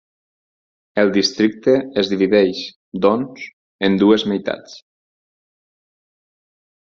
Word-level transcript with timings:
El 1.01 1.11
districte 1.17 1.75
es 2.03 2.09
divideix, 2.13 2.61
doncs, 3.05 3.45
en 3.89 3.99
dues 4.05 4.25
meitats. 4.33 4.77